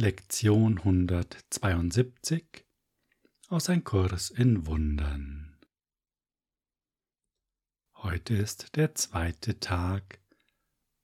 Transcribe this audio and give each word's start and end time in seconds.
Lektion 0.00 0.78
172 0.78 2.64
aus 3.48 3.68
Ein 3.68 3.84
Kurs 3.84 4.30
in 4.30 4.66
Wundern. 4.66 5.58
Heute 7.96 8.32
ist 8.32 8.76
der 8.76 8.94
zweite 8.94 9.60
Tag 9.60 10.22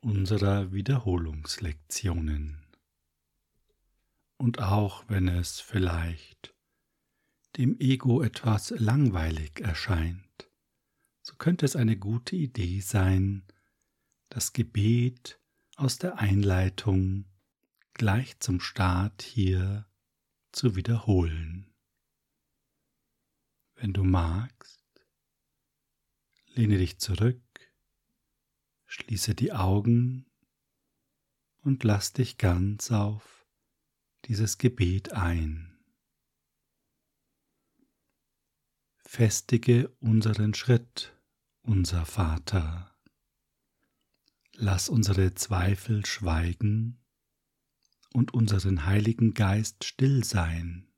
unserer 0.01 0.73
Wiederholungslektionen. 0.73 2.65
Und 4.39 4.61
auch 4.61 5.05
wenn 5.09 5.29
es 5.29 5.61
vielleicht 5.61 6.55
dem 7.59 7.79
Ego 7.79 8.23
etwas 8.23 8.71
langweilig 8.71 9.61
erscheint, 9.61 10.51
so 11.21 11.35
könnte 11.37 11.67
es 11.67 11.77
eine 11.77 11.99
gute 11.99 12.35
Idee 12.35 12.81
sein, 12.81 13.45
das 14.31 14.55
Gebet 14.55 15.39
aus 15.77 15.99
der 15.99 16.19
Einleitung 16.19 17.27
gleich 17.97 18.39
zum 18.41 18.61
Start 18.61 19.23
hier 19.23 19.89
zu 20.53 20.77
wiederholen. 20.77 21.75
Wenn 23.75 23.95
du 23.95 24.05
magst, 24.05 24.85
lehne 26.49 26.77
dich 26.77 26.99
zurück, 26.99 27.43
schließe 28.85 29.35
die 29.35 29.53
Augen 29.53 30.27
und 31.63 31.85
lass 31.85 32.13
dich 32.13 32.37
ganz 32.37 32.91
auf 32.91 33.47
dieses 34.27 34.59
Gebet 34.59 35.13
ein. 35.13 35.79
Festige 38.99 39.89
unseren 40.01 40.53
Schritt, 40.53 41.19
unser 41.63 42.05
Vater. 42.05 42.95
Lass 44.53 44.91
unsere 44.91 45.35
Zweifel 45.35 46.05
schweigen 46.05 47.03
und 48.13 48.35
unseren 48.35 48.87
Heiligen 48.87 49.35
Geist 49.35 49.85
still 49.85 50.25
sein 50.25 50.89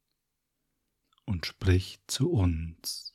und 1.25 1.47
sprich 1.47 2.01
zu 2.07 2.30
uns. 2.30 3.15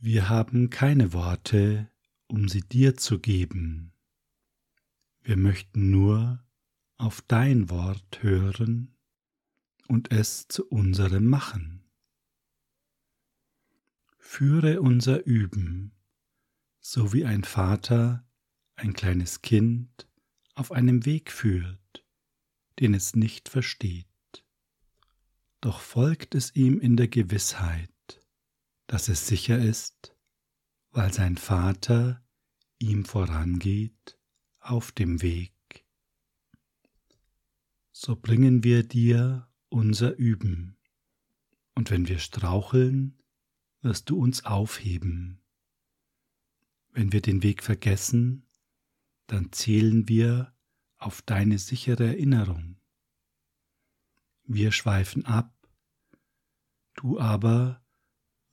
Wir 0.00 0.28
haben 0.28 0.70
keine 0.70 1.12
Worte, 1.12 1.90
um 2.26 2.48
sie 2.48 2.60
dir 2.60 2.96
zu 2.96 3.18
geben. 3.18 3.92
Wir 5.22 5.36
möchten 5.36 5.90
nur 5.90 6.44
auf 6.96 7.20
dein 7.22 7.70
Wort 7.70 8.22
hören 8.22 8.96
und 9.86 10.10
es 10.10 10.48
zu 10.48 10.66
unserem 10.68 11.26
machen. 11.26 11.84
Führe 14.18 14.80
unser 14.80 15.24
Üben, 15.24 15.92
so 16.80 17.12
wie 17.12 17.24
ein 17.24 17.44
Vater 17.44 18.26
ein 18.76 18.92
kleines 18.92 19.42
Kind 19.42 20.07
auf 20.58 20.72
einem 20.72 21.04
Weg 21.04 21.30
führt 21.32 21.78
den 22.78 22.94
es 22.94 23.16
nicht 23.16 23.48
versteht. 23.48 24.06
Doch 25.60 25.80
folgt 25.80 26.34
es 26.34 26.54
ihm 26.54 26.78
in 26.78 26.96
der 26.96 27.08
Gewissheit, 27.08 27.90
dass 28.86 29.08
es 29.08 29.26
sicher 29.26 29.58
ist, 29.58 30.14
weil 30.92 31.12
sein 31.12 31.36
Vater 31.36 32.24
ihm 32.78 33.04
vorangeht 33.04 34.18
auf 34.60 34.92
dem 34.92 35.22
Weg. 35.22 35.52
So 37.90 38.14
bringen 38.14 38.62
wir 38.62 38.84
dir 38.84 39.48
unser 39.68 40.16
Üben, 40.16 40.76
und 41.74 41.90
wenn 41.90 42.08
wir 42.08 42.20
straucheln, 42.20 43.20
wirst 43.82 44.10
du 44.10 44.18
uns 44.18 44.44
aufheben. 44.44 45.40
Wenn 46.92 47.12
wir 47.12 47.20
den 47.20 47.42
Weg 47.42 47.62
vergessen, 47.62 48.47
dann 49.28 49.52
zählen 49.52 50.08
wir 50.08 50.52
auf 50.96 51.22
deine 51.22 51.58
sichere 51.58 52.06
Erinnerung. 52.08 52.76
Wir 54.44 54.72
schweifen 54.72 55.24
ab, 55.26 55.54
du 56.94 57.20
aber 57.20 57.80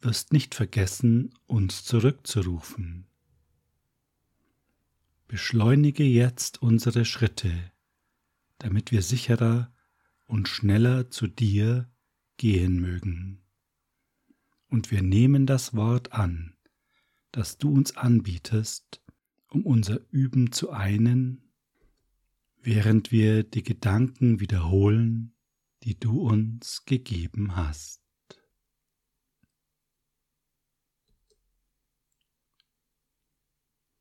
wirst 0.02 0.34
nicht 0.34 0.54
vergessen, 0.54 1.34
uns 1.48 1.84
zurückzurufen. 1.84 3.08
Beschleunige 5.28 6.04
jetzt 6.04 6.62
unsere 6.62 7.06
Schritte, 7.06 7.72
damit 8.60 8.92
wir 8.92 9.02
sicherer 9.02 9.74
und 10.28 10.48
schneller 10.48 11.10
zu 11.10 11.28
dir 11.28 11.90
gehen 12.38 12.80
mögen. 12.80 13.42
Und 14.68 14.92
wir 14.92 15.02
nehmen 15.02 15.46
das 15.46 15.74
Wort 15.74 16.12
an, 16.12 16.56
das 17.32 17.58
du 17.58 17.72
uns 17.72 17.96
anbietest, 17.96 19.02
um 19.56 19.66
unser 19.66 20.00
Üben 20.12 20.52
zu 20.52 20.70
einen 20.72 21.46
während 22.66 23.12
wir 23.12 23.44
die 23.44 23.62
Gedanken 23.62 24.40
wiederholen, 24.40 25.36
die 25.84 26.00
du 26.00 26.20
uns 26.28 26.84
gegeben 26.86 27.56
hast. 27.56 28.02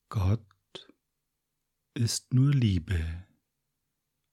Gott 0.08 0.40
ist 1.92 2.32
nur 2.32 2.54
Liebe 2.54 3.26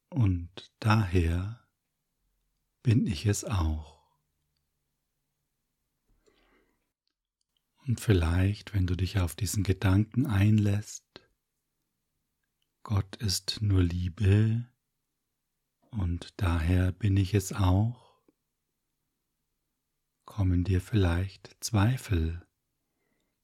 und 0.10 0.72
daher 0.80 1.68
bin 2.84 3.06
ich 3.06 3.26
es 3.26 3.44
auch. 3.44 4.02
Und 7.86 8.00
vielleicht, 8.00 8.74
wenn 8.74 8.88
du 8.88 8.96
dich 8.96 9.20
auf 9.20 9.36
diesen 9.36 9.64
Gedanken 9.64 10.26
einlässt, 10.26 11.11
Gott 12.84 13.16
ist 13.18 13.62
nur 13.62 13.84
Liebe 13.84 14.68
und 15.92 16.34
daher 16.38 16.92
bin 16.92 17.16
ich 17.16 17.36
es 17.36 17.54
auch, 17.54 18.20
kommen 20.26 20.64
dir 20.64 20.82
vielleicht 20.82 21.56
Zweifel, 21.60 22.46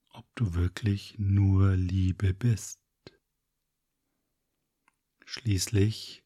ob 0.10 0.26
du 0.36 0.56
wirklich 0.56 1.20
nur 1.20 1.76
Liebe 1.76 2.34
bist. 2.34 2.82
Schließlich 5.24 6.24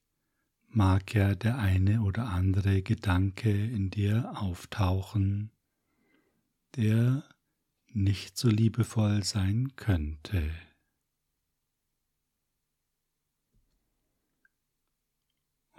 mag 0.69 1.13
ja 1.13 1.35
der 1.35 1.57
eine 1.57 2.03
oder 2.03 2.29
andere 2.29 2.81
Gedanke 2.81 3.51
in 3.51 3.89
dir 3.89 4.31
auftauchen, 4.35 5.51
der 6.77 7.27
nicht 7.87 8.37
so 8.37 8.47
liebevoll 8.47 9.23
sein 9.23 9.75
könnte. 9.75 10.49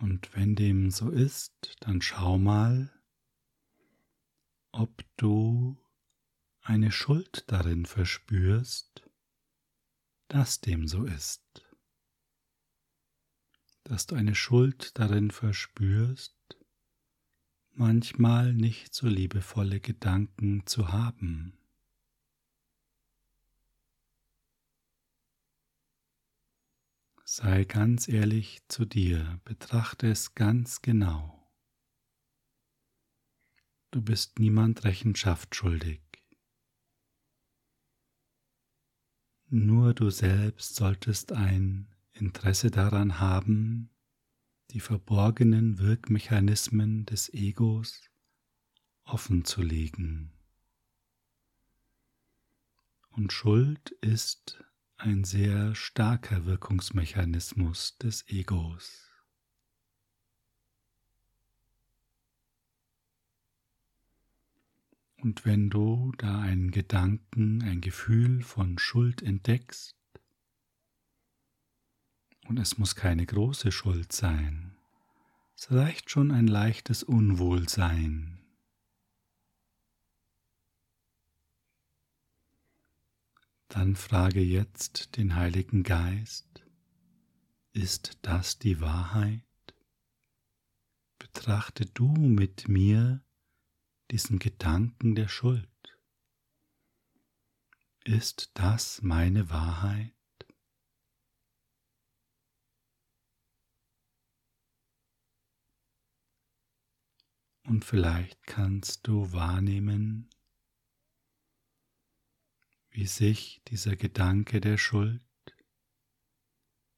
Und 0.02 0.34
wenn 0.34 0.56
dem 0.56 0.90
so 0.90 1.10
ist, 1.10 1.76
dann 1.78 2.02
schau 2.02 2.36
mal, 2.36 2.90
ob 4.72 5.04
du 5.16 5.78
eine 6.60 6.90
Schuld 6.90 7.44
darin 7.46 7.86
verspürst, 7.86 9.08
dass 10.26 10.60
dem 10.60 10.88
so 10.88 11.04
ist. 11.04 11.64
Dass 13.84 14.08
du 14.08 14.16
eine 14.16 14.34
Schuld 14.34 14.98
darin 14.98 15.30
verspürst, 15.30 16.58
manchmal 17.70 18.54
nicht 18.54 18.94
so 18.94 19.06
liebevolle 19.06 19.78
Gedanken 19.78 20.66
zu 20.66 20.90
haben. 20.90 21.56
Sei 27.34 27.65
ganz 27.65 28.09
ehrlich 28.09 28.60
zu 28.69 28.84
dir, 28.84 29.41
betrachte 29.44 30.06
es 30.06 30.34
ganz 30.34 30.82
genau. 30.82 31.50
Du 33.91 34.03
bist 34.03 34.38
niemand 34.38 34.84
Rechenschaft 34.84 35.54
schuldig. 35.54 36.03
Nur 39.47 39.94
du 39.94 40.10
selbst 40.10 40.75
solltest 40.75 41.32
ein 41.32 41.94
Interesse 42.12 42.70
daran 42.70 43.19
haben, 43.19 43.88
die 44.69 44.81
verborgenen 44.81 45.78
Wirkmechanismen 45.78 47.06
des 47.06 47.32
Egos 47.32 48.11
offen 49.05 49.46
zu 49.46 49.62
legen. 49.62 50.35
Und 53.08 53.32
Schuld 53.32 53.93
ist 54.02 54.62
ein 55.02 55.25
sehr 55.25 55.75
starker 55.75 56.46
Wirkungsmechanismus 56.46 57.99
des 57.99 58.25
Egos. 58.28 59.10
Und 65.16 65.44
wenn 65.44 65.70
du 65.70 66.12
da 66.19 66.40
einen 66.40 66.70
Gedanken, 66.70 67.62
ein 67.62 67.81
Gefühl 67.81 68.43
von 68.43 68.78
Schuld 68.78 69.22
entdeckst, 69.22 69.96
und 72.46 72.58
es 72.58 72.78
muss 72.78 72.94
keine 72.94 73.26
große 73.26 73.72
Schuld 73.72 74.12
sein, 74.12 74.76
es 75.56 75.72
reicht 75.72 76.10
schon 76.10 76.31
ein 76.31 76.46
leichtes 76.46 77.02
Unwohlsein, 77.02 78.41
Dann 83.74 83.96
frage 83.96 84.40
jetzt 84.40 85.16
den 85.16 85.34
Heiligen 85.34 85.82
Geist, 85.82 86.62
ist 87.72 88.19
das 88.20 88.58
die 88.58 88.80
Wahrheit? 88.80 89.42
betrachte 91.32 91.86
du 91.86 92.08
mit 92.08 92.69
mir 92.69 93.24
diesen 94.10 94.38
Gedanken 94.38 95.14
der 95.14 95.28
Schuld. 95.28 95.69
Ist 98.04 98.50
das 98.54 99.00
meine 99.00 99.48
Wahrheit? 99.48 100.12
Und 107.64 107.86
vielleicht 107.86 108.42
kannst 108.46 109.06
du 109.06 109.32
wahrnehmen, 109.32 110.28
wie 112.92 113.06
sich 113.06 113.62
dieser 113.68 113.96
Gedanke 113.96 114.60
der 114.60 114.76
Schuld 114.76 115.22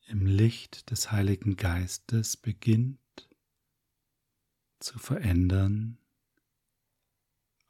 im 0.06 0.26
Licht 0.26 0.91
des 0.91 1.12
Heiligen 1.12 1.56
Geistes 1.56 2.37
beginnt 2.37 2.99
zu 4.81 4.99
verändern, 4.99 5.99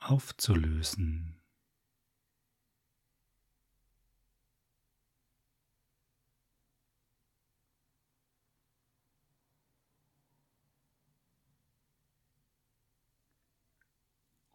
aufzulösen. 0.00 1.40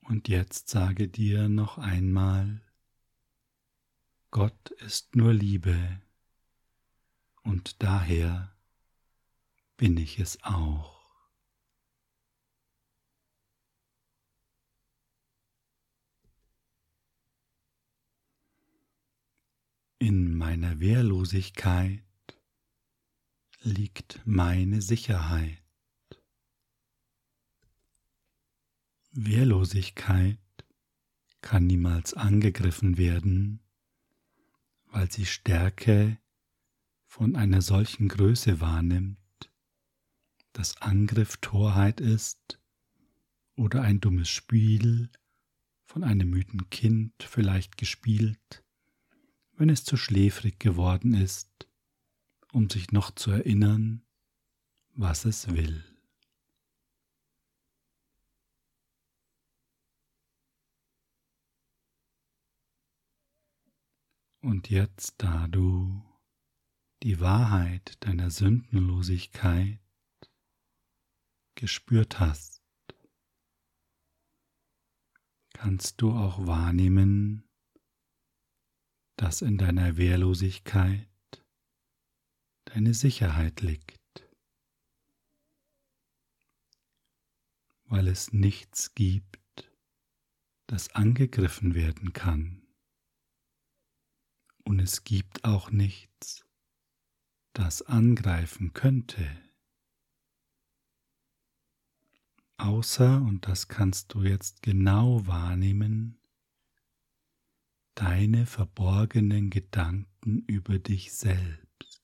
Und 0.01 0.27
jetzt 0.27 0.69
sage 0.69 1.07
dir 1.07 1.50
noch 1.50 1.77
einmal, 1.77 2.69
Gott 4.31 4.70
ist 4.72 5.16
nur 5.16 5.34
Liebe 5.34 6.02
und 7.42 7.81
daher 7.81 8.56
bin 9.76 9.98
ich 9.98 10.20
es 10.20 10.44
auch. 10.44 11.00
In 19.98 20.36
meiner 20.36 20.80
Wehrlosigkeit 20.80 22.04
liegt 23.62 24.22
meine 24.26 24.84
Sicherheit. 24.84 25.58
Wehrlosigkeit 29.12 30.38
kann 31.42 31.66
niemals 31.66 32.14
angegriffen 32.14 32.98
werden, 32.98 33.62
weil 34.92 35.12
sie 35.12 35.26
Stärke 35.26 36.18
von 37.06 37.36
einer 37.36 37.62
solchen 37.62 38.08
Größe 38.08 38.62
wahrnimmt, 38.62 39.18
dass 40.54 40.82
Angriff 40.82 41.38
Torheit 41.38 42.02
ist 42.02 42.60
oder 43.56 43.82
ein 43.82 44.00
dummes 44.00 44.30
Spiel 44.30 45.10
von 45.86 46.04
einem 46.04 46.30
müden 46.30 46.70
Kind 46.70 47.14
vielleicht 47.24 47.78
gespielt, 47.78 48.64
wenn 49.58 49.70
es 49.70 49.84
zu 49.84 49.98
schläfrig 49.98 50.60
geworden 50.60 51.14
ist, 51.14 51.68
um 52.52 52.70
sich 52.70 52.92
noch 52.92 53.12
zu 53.12 53.32
erinnern, 53.32 54.04
was 54.94 55.26
es 55.26 55.48
will. 55.50 55.84
Und 64.42 64.70
jetzt, 64.70 65.16
da 65.18 65.48
du 65.48 66.02
die 67.04 67.20
Wahrheit 67.20 67.98
deiner 68.06 68.32
Sündenlosigkeit 68.32 69.80
gespürt 71.56 72.22
hast, 72.22 72.62
kannst 75.54 76.02
du 76.02 76.12
auch 76.14 76.48
wahrnehmen, 76.48 77.44
dass 79.18 79.42
in 79.42 79.58
deiner 79.58 79.98
Wehrlosigkeit 79.98 81.10
deine 82.64 82.94
Sicherheit 82.94 83.60
liegt, 83.60 84.00
weil 87.84 88.08
es 88.08 88.32
nichts 88.32 88.96
gibt, 88.96 89.70
das 90.68 90.96
angegriffen 90.96 91.76
werden 91.76 92.14
kann 92.14 92.59
und 94.69 94.77
es 94.77 95.04
gibt 95.04 95.45
auch 95.45 95.71
nichts, 95.71 96.45
das 97.54 97.81
angreifen 97.81 98.71
könnte. 98.71 99.27
Außer, 102.57 103.19
und 103.19 103.48
das 103.48 103.68
kannst 103.68 104.13
du 104.13 104.21
jetzt 104.21 104.62
genau 104.62 105.25
wahrnehmen, 105.25 106.19
deine 107.95 108.45
verborgenen 108.45 109.50
Gedanken 109.50 110.44
über 110.45 110.77
dich 110.77 111.13
selbst. 111.13 112.04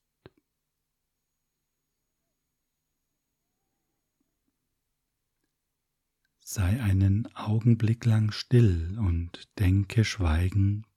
Sei 6.40 6.82
einen 6.82 7.28
Augenblick 7.36 8.06
lang 8.06 8.32
still 8.32 8.98
und 8.98 9.48
denke 9.60 10.04
schweigend 10.04 10.88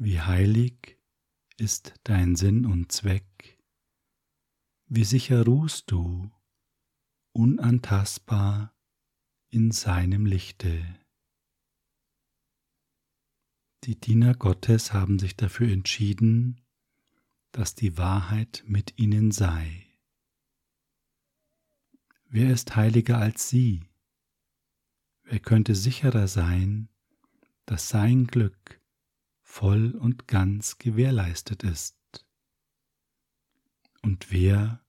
wie 0.00 0.18
heilig 0.18 0.98
ist 1.58 1.92
dein 2.04 2.34
Sinn 2.34 2.64
und 2.64 2.90
Zweck, 2.90 3.58
wie 4.86 5.04
sicher 5.04 5.44
ruhst 5.44 5.90
du, 5.90 6.30
unantastbar 7.32 8.74
in 9.50 9.70
seinem 9.72 10.24
Lichte. 10.24 10.82
Die 13.84 14.00
Diener 14.00 14.34
Gottes 14.34 14.94
haben 14.94 15.18
sich 15.18 15.36
dafür 15.36 15.70
entschieden, 15.70 16.62
dass 17.52 17.74
die 17.74 17.98
Wahrheit 17.98 18.64
mit 18.66 18.98
ihnen 18.98 19.32
sei. 19.32 19.86
Wer 22.24 22.50
ist 22.50 22.74
heiliger 22.74 23.18
als 23.18 23.50
sie? 23.50 23.84
Wer 25.24 25.40
könnte 25.40 25.74
sicherer 25.74 26.26
sein, 26.26 26.88
dass 27.66 27.90
sein 27.90 28.26
Glück 28.26 28.79
voll 29.50 29.90
und 29.90 30.28
ganz 30.28 30.78
gewährleistet 30.78 31.64
ist. 31.64 31.96
Und 34.00 34.30
wer 34.30 34.80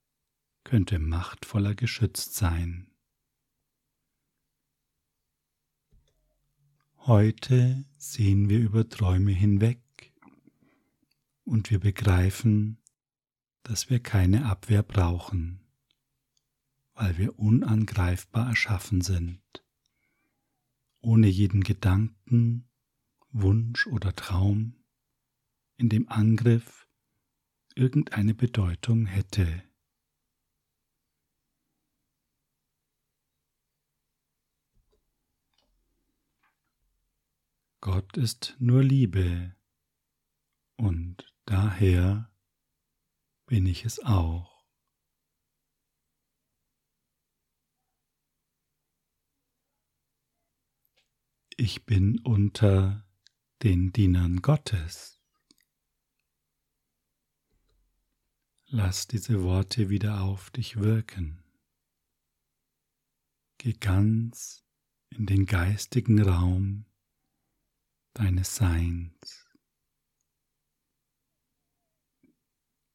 könnte 0.64 1.00
machtvoller 1.00 1.74
geschützt 1.74 2.36
sein? 2.36 2.94
Heute 6.98 7.84
sehen 7.98 8.50
wir 8.50 8.60
über 8.60 8.88
Träume 8.88 9.32
hinweg 9.32 9.82
und 11.44 11.72
wir 11.72 11.80
begreifen, 11.80 12.78
dass 13.64 13.90
wir 13.90 14.00
keine 14.00 14.46
Abwehr 14.46 14.84
brauchen, 14.84 15.66
weil 16.94 17.18
wir 17.18 17.40
unangreifbar 17.40 18.50
erschaffen 18.50 19.02
sind, 19.02 19.42
ohne 21.00 21.28
jeden 21.28 21.64
Gedanken, 21.64 22.71
Wunsch 23.32 23.88
oder 23.88 24.14
Traum 24.14 24.76
in 25.78 25.90
dem 25.90 26.10
Angriff 26.10 26.88
irgendeine 27.76 28.34
Bedeutung 28.34 29.06
hätte. 29.06 29.64
Gott 37.80 38.16
ist 38.16 38.56
nur 38.60 38.84
Liebe 38.84 39.56
und 40.76 41.34
daher 41.46 42.32
bin 43.48 43.66
ich 43.66 43.86
es 43.86 44.00
auch. 44.04 44.64
Ich 51.58 51.86
bin 51.86 52.20
unter 52.20 53.04
den 53.64 53.92
Dienern 53.92 54.42
Gottes. 54.42 55.22
Lass 58.66 59.06
diese 59.06 59.44
Worte 59.44 59.90
wieder 59.90 60.22
auf 60.22 60.50
dich 60.50 60.78
wirken. 60.78 61.44
Geh 63.60 63.74
ganz 63.74 64.66
in 65.10 65.28
den 65.28 65.46
geistigen 65.46 66.20
Raum 66.24 66.86
deines 68.14 68.56
Seins. 68.56 69.46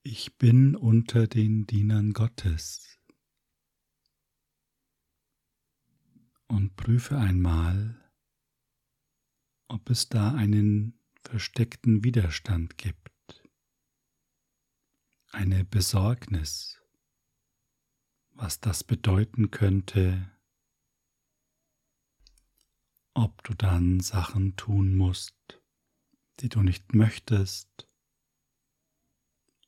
Ich 0.03 0.37
bin 0.37 0.75
unter 0.75 1.29
den 1.29 1.67
Dienern 1.67 2.13
Gottes. 2.13 2.99
Und 6.49 6.75
prüfe 6.77 7.19
einmal, 7.19 8.06
ob 9.69 9.91
es 9.91 10.09
da 10.09 10.33
einen 10.33 10.99
versteckten 11.23 12.05
Widerstand 12.05 12.79
gibt, 12.79 13.11
eine 15.33 15.65
Besorgnis, 15.65 16.81
was 18.31 18.61
das 18.61 18.85
bedeuten 18.85 19.51
könnte, 19.51 20.31
ob 23.15 23.43
du 23.45 23.55
dann 23.55 24.01
Sachen 24.01 24.57
tun 24.57 24.95
musst, 24.95 25.61
die 26.41 26.49
du 26.49 26.63
nicht 26.63 26.95
möchtest, 26.95 27.89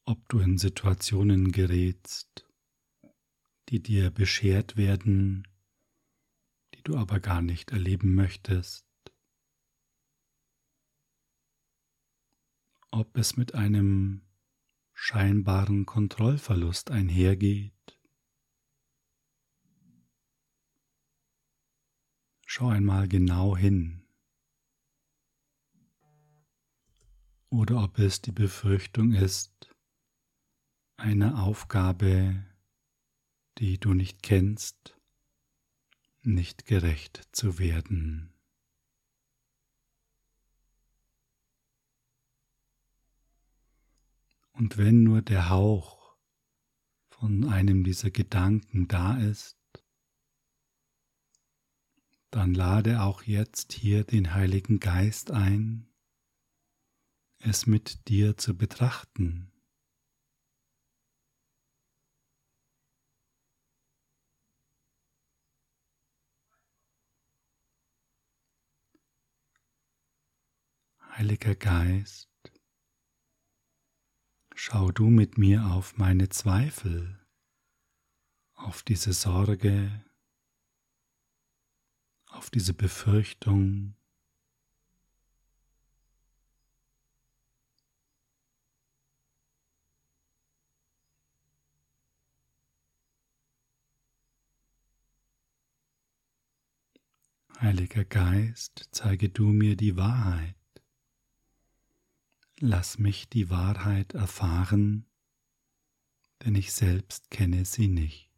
ob 0.05 0.28
du 0.28 0.38
in 0.38 0.59
Situationen 0.59 1.52
gerätst, 1.52 2.47
die 3.69 3.83
dir 3.83 4.11
beschert 4.11 4.76
werden, 4.76 5.47
die 6.75 6.83
du 6.83 6.97
aber 6.97 7.21
gar 7.21 7.43
nicht 7.43 7.73
erleben 7.73 8.14
möchtest, 8.14 8.88
ob 12.99 13.17
es 13.17 13.37
mit 13.37 13.55
einem 13.55 14.23
scheinbaren 14.93 15.87
Kontrollverlust 15.87 16.90
einhergeht, 16.90 17.73
Schau 22.50 22.69
einmal 22.69 23.07
genau 23.09 23.59
hin. 23.59 24.02
Oder 27.50 27.85
ob 27.85 27.99
es 27.99 28.23
die 28.23 28.33
Befürchtung 28.33 29.12
ist, 29.12 29.71
eine 30.97 31.43
Aufgabe, 31.43 32.47
die 33.59 33.78
du 33.78 33.93
nicht 33.93 34.23
kennst, 34.23 34.99
nicht 36.23 36.64
gerecht 36.64 37.28
zu 37.33 37.59
werden. 37.59 38.33
Und 44.59 44.77
wenn 44.77 45.05
nur 45.05 45.23
der 45.23 45.50
Hauch 45.50 46.17
von 47.11 47.49
einem 47.49 47.85
dieser 47.85 48.11
Gedanken 48.11 48.88
da 48.88 49.17
ist, 49.17 49.57
dann 52.33 52.55
lade 52.55 53.03
auch 53.03 53.23
jetzt 53.23 53.73
hier 53.73 54.03
den 54.03 54.35
Heiligen 54.35 54.81
Geist 54.81 55.31
ein, 55.31 55.88
es 57.38 57.69
mit 57.69 58.09
dir 58.09 58.37
zu 58.37 58.57
betrachten. 58.57 59.53
Heiliger 70.99 71.55
Geist, 71.55 72.28
schau 74.61 74.91
du 74.91 75.09
mit 75.09 75.38
mir 75.38 75.67
auf 75.67 75.99
meine 75.99 76.29
Zweifel, 76.31 77.17
auf 78.55 78.83
diese 78.83 79.12
Sorge, 79.12 80.05
auf 82.27 82.50
diese 82.50 82.75
Befürchtung. 82.75 83.95
Heiliger 97.61 98.05
Geist, 98.05 98.88
zeige 98.91 99.29
du 99.29 99.47
mir 99.47 99.77
die 99.77 99.97
Wahrheit. 99.97 100.58
Lass 102.61 102.99
mich 102.99 103.29
die 103.29 103.50
Wahrheit 103.50 104.15
erfahren, 104.15 105.07
denn 106.45 106.57
ich 106.57 106.73
selbst 106.73 107.31
kenne 107.31 107.65
sie 107.65 107.87
nicht. 107.87 108.29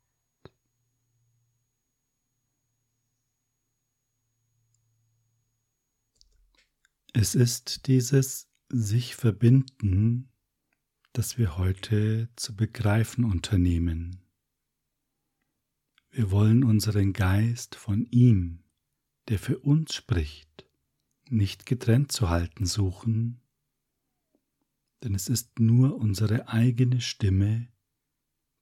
Es 7.14 7.34
ist 7.34 7.86
dieses 7.86 8.50
sich 8.68 9.16
verbinden, 9.16 10.30
das 11.14 11.38
wir 11.38 11.56
heute 11.56 12.28
zu 12.36 12.54
begreifen 12.54 13.24
unternehmen. 13.24 14.22
Wir 16.10 16.30
wollen 16.30 16.62
unseren 16.62 17.14
Geist 17.14 17.74
von 17.74 18.04
ihm, 18.10 18.64
der 19.28 19.38
für 19.38 19.58
uns 19.58 19.94
spricht, 19.94 20.68
nicht 21.30 21.64
getrennt 21.64 22.12
zu 22.12 22.28
halten 22.28 22.66
suchen, 22.66 23.40
denn 25.02 25.14
es 25.14 25.28
ist 25.28 25.58
nur 25.58 25.96
unsere 25.96 26.48
eigene 26.48 27.00
Stimme, 27.00 27.68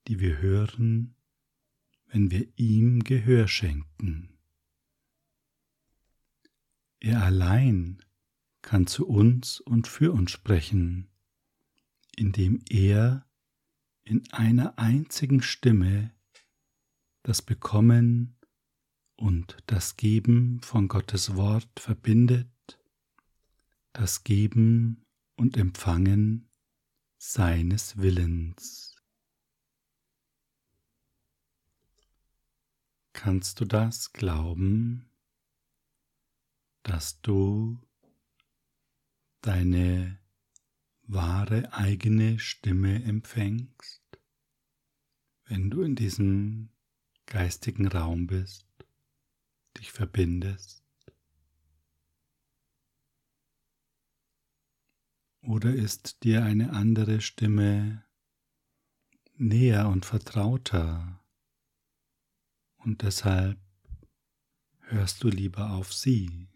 die 0.07 0.21
wir 0.21 0.39
hören, 0.39 1.15
wenn 2.07 2.31
wir 2.31 2.49
ihm 2.57 3.05
Gehör 3.05 3.49
schenken. 3.49 4.39
Er 7.01 7.23
allein 7.23 8.03
kann 8.63 8.87
zu 8.87 9.07
uns 9.07 9.61
und 9.61 9.87
für 9.87 10.13
uns 10.13 10.31
sprechen, 10.31 11.09
indem 12.17 12.61
er 12.69 13.27
in 14.03 14.31
einer 14.33 14.79
einzigen 14.79 15.43
Stimme 15.43 16.13
das 17.23 17.43
Bekommen 17.43 18.37
und 19.17 19.59
das 19.67 19.97
Geben 19.97 20.61
von 20.63 20.89
Gottes 20.89 21.37
Wort 21.37 21.79
verbindet, 21.79 22.49
das 23.93 24.25
Geben 24.25 25.05
und 25.39 25.57
Empfangen 25.57 26.51
seines 27.17 27.97
Willens. 27.97 28.97
Kannst 33.13 33.61
du 33.61 33.65
das 33.65 34.13
glauben, 34.13 35.09
dass 36.83 37.21
du 37.21 37.81
deine 39.41 40.19
wahre 41.03 41.73
eigene 41.73 42.41
Stimme 42.41 43.03
empfängst, 43.05 44.03
wenn 45.45 45.71
du 45.71 45.83
in 45.83 45.95
diesem 45.95 46.71
geistigen 47.27 47.87
Raum 47.87 48.27
bist, 48.27 48.67
dich 49.77 49.93
verbindest? 49.93 50.88
Oder 55.43 55.75
ist 55.75 56.25
dir 56.25 56.45
eine 56.45 56.73
andere 56.73 57.21
Stimme 57.21 58.05
näher 59.35 59.89
und 59.89 60.05
vertrauter 60.05 61.25
und 62.79 63.03
deshalb 63.03 63.59
hörst 64.81 65.23
du 65.23 65.29
lieber 65.29 65.71
auf 65.71 65.93
sie? 65.93 66.49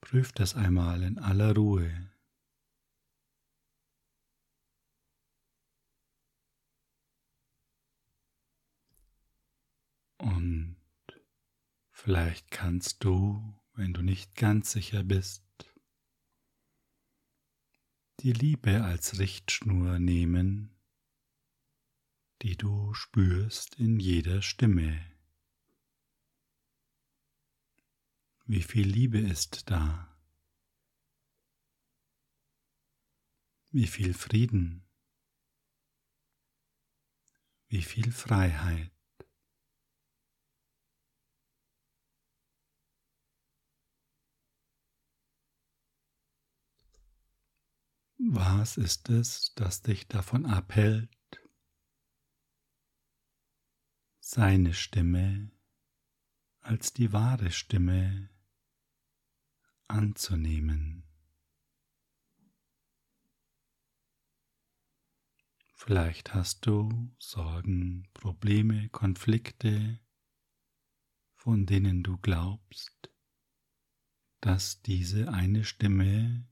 Prüf 0.00 0.30
das 0.32 0.54
einmal 0.54 1.02
in 1.02 1.18
aller 1.18 1.54
Ruhe. 1.54 2.12
Und 10.18 10.76
vielleicht 12.06 12.52
kannst 12.52 13.02
du, 13.02 13.42
wenn 13.74 13.92
du 13.92 14.00
nicht 14.00 14.36
ganz 14.36 14.70
sicher 14.70 15.02
bist, 15.02 15.42
die 18.20 18.32
Liebe 18.32 18.84
als 18.84 19.18
Richtschnur 19.18 19.98
nehmen, 19.98 20.70
die 22.42 22.56
du 22.56 22.94
spürst 22.94 23.74
in 23.80 23.98
jeder 23.98 24.40
Stimme. 24.40 25.04
Wie 28.44 28.62
viel 28.62 28.86
Liebe 28.86 29.18
ist 29.18 29.68
da? 29.68 30.16
Wie 33.72 33.88
viel 33.88 34.14
Frieden? 34.14 34.86
Wie 37.66 37.82
viel 37.82 38.12
Freiheit? 38.12 38.95
Was 48.28 48.76
ist 48.76 49.08
es, 49.08 49.54
das 49.54 49.82
dich 49.82 50.08
davon 50.08 50.46
abhält, 50.46 51.08
seine 54.18 54.74
Stimme 54.74 55.52
als 56.58 56.92
die 56.92 57.12
wahre 57.12 57.52
Stimme 57.52 58.28
anzunehmen. 59.86 61.04
Vielleicht 65.74 66.34
hast 66.34 66.66
du 66.66 67.14
Sorgen, 67.20 68.08
Probleme, 68.12 68.88
Konflikte, 68.88 70.00
von 71.36 71.64
denen 71.64 72.02
du 72.02 72.18
glaubst, 72.18 73.08
dass 74.40 74.82
diese 74.82 75.32
eine 75.32 75.62
Stimme 75.62 76.48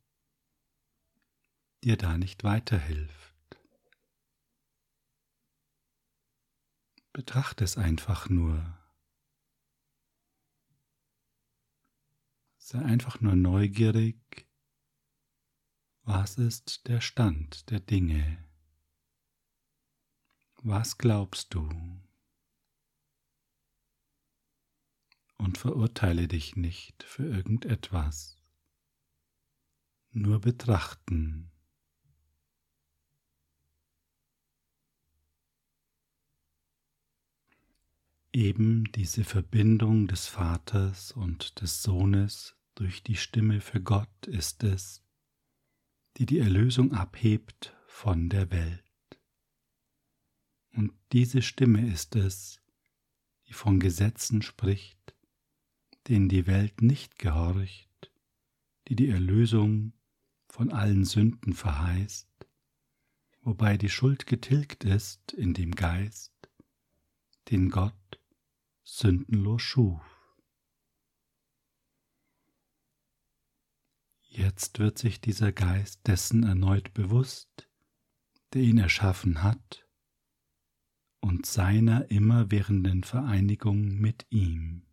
dir 1.85 1.97
da 1.99 2.17
nicht 2.17 2.45
weiterhilft. 2.45 3.35
Betrachte 7.13 7.63
es 7.63 7.77
einfach 7.77 8.29
nur. 8.29 8.79
Sei 12.57 12.79
einfach 12.79 13.21
nur 13.21 13.37
neugierig. 13.37 14.49
Was 16.03 16.39
ist 16.39 16.89
der 16.89 17.01
Stand 17.01 17.71
der 17.71 17.81
Dinge? 17.81 18.43
Was 20.63 20.97
glaubst 20.97 21.53
du? 21.53 21.69
Und 25.37 25.59
verurteile 25.59 26.27
dich 26.27 26.57
nicht 26.57 27.03
für 27.03 27.27
irgendetwas. 27.27 28.39
Nur 30.11 30.41
betrachten. 30.41 31.54
Eben 38.35 38.91
diese 38.91 39.23
Verbindung 39.23 40.09
des 40.09 40.27
Vaters 40.27 41.13
und 41.13 41.61
des 41.61 41.85
Sohnes 41.85 42.57
durch 42.75 43.05
die 43.05 43.15
Stimme 43.15 43.61
für 43.61 43.81
Gott 43.81 44.27
ist 44.27 44.65
es, 44.65 45.05
die 46.17 46.27
die 46.27 46.41
Erlösung 46.41 46.95
abhebt 46.95 47.77
von 47.87 48.29
der 48.29 48.51
Welt. 48.51 48.83
Und 50.73 50.91
diese 51.13 51.43
Stimme 51.43 51.89
ist 51.89 52.17
es, 52.17 52.61
die 53.47 53.53
von 53.53 53.79
Gesetzen 53.79 54.43
spricht, 54.43 55.15
denen 56.09 56.29
die 56.29 56.49
Welt 56.49 56.83
nicht 56.83 57.21
gehorcht, 57.21 58.11
die 58.89 58.97
die 58.97 59.11
Erlösung 59.11 59.93
von 60.49 60.73
allen 60.73 61.05
Sünden 61.05 61.53
verheißt, 61.53 62.49
wobei 63.43 63.77
die 63.77 63.91
Schuld 63.91 64.27
getilgt 64.27 64.83
ist 64.83 65.33
in 65.33 65.55
dem 65.55 65.71
Geist, 65.77 66.33
den 67.49 67.71
Gott 67.71 67.95
sündenlos 68.85 69.63
schuf. 69.63 70.03
Jetzt 74.21 74.79
wird 74.79 74.99
sich 74.99 75.21
dieser 75.21 75.53
Geist 75.53 76.07
dessen 76.07 76.43
erneut 76.43 76.93
bewusst, 76.93 77.69
der 78.53 78.63
ihn 78.63 78.79
erschaffen 78.79 79.43
hat, 79.43 79.89
und 81.21 81.47
seiner 81.47 82.11
immerwährenden 82.11 83.03
Vereinigung 83.03 83.99
mit 83.99 84.27
ihm. 84.31 84.87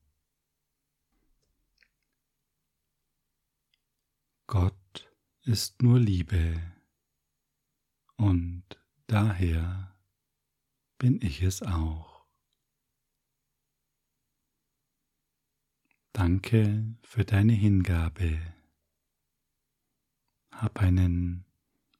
Gott 4.47 5.11
ist 5.41 5.81
nur 5.81 5.99
Liebe, 5.99 6.61
und 8.15 8.63
daher 9.07 9.97
bin 10.97 11.19
ich 11.21 11.41
es 11.41 11.63
auch. 11.63 12.10
Danke 16.13 16.97
für 17.03 17.23
deine 17.23 17.53
Hingabe. 17.53 18.37
Hab 20.51 20.79
einen 20.79 21.45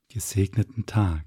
gesegneten 0.09 0.85
Tag. 0.85 1.25